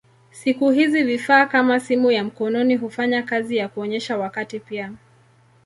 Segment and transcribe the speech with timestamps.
[0.31, 4.93] Siku hizi vifaa kama simu ya mkononi hufanya kazi ya kuonyesha wakati pia.